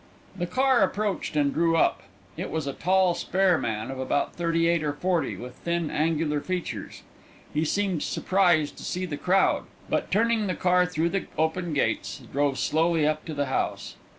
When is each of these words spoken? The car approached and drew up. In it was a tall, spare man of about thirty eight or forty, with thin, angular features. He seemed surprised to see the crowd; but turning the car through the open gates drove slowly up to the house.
The 0.35 0.47
car 0.47 0.81
approached 0.81 1.35
and 1.35 1.53
drew 1.53 1.77
up. 1.77 2.01
In 2.35 2.45
it 2.45 2.49
was 2.49 2.65
a 2.65 2.73
tall, 2.73 3.13
spare 3.13 3.59
man 3.59 3.91
of 3.91 3.99
about 3.99 4.33
thirty 4.33 4.67
eight 4.67 4.83
or 4.83 4.93
forty, 4.93 5.37
with 5.37 5.53
thin, 5.57 5.91
angular 5.91 6.41
features. 6.41 7.03
He 7.53 7.63
seemed 7.65 8.01
surprised 8.01 8.77
to 8.77 8.83
see 8.83 9.05
the 9.05 9.15
crowd; 9.15 9.65
but 9.91 10.09
turning 10.09 10.47
the 10.47 10.55
car 10.55 10.87
through 10.87 11.09
the 11.09 11.27
open 11.37 11.73
gates 11.73 12.19
drove 12.31 12.57
slowly 12.57 13.05
up 13.07 13.25
to 13.25 13.35
the 13.35 13.45
house. 13.45 13.95